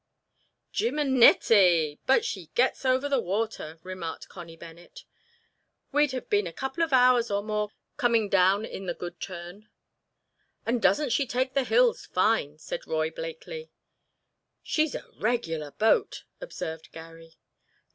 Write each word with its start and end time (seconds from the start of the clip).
"Jimin 0.73 1.21
ety! 1.23 1.99
But 2.07 2.25
she 2.25 2.47
gets 2.55 2.85
over 2.85 3.07
the 3.07 3.19
water!" 3.21 3.77
remarked 3.83 4.29
Connie 4.29 4.57
Bennet. 4.57 5.05
"We'd 5.91 6.11
have 6.11 6.27
been 6.27 6.47
a 6.47 6.51
couple 6.51 6.83
of 6.83 6.89
days 6.89 7.29
or 7.29 7.43
more 7.43 7.69
coming 7.97 8.27
down 8.27 8.65
in 8.65 8.87
the 8.87 8.95
Good 8.95 9.19
Turn." 9.19 9.69
"And 10.65 10.81
doesn't 10.81 11.11
she 11.11 11.27
take 11.27 11.53
the 11.53 11.65
hills 11.65 12.07
fine!" 12.07 12.57
said 12.57 12.87
Roy 12.87 13.11
Blakeley. 13.11 13.69
"She's 14.63 14.95
a 14.95 15.05
regular 15.19 15.69
boat," 15.69 16.23
observed 16.39 16.91
Garry. 16.91 17.35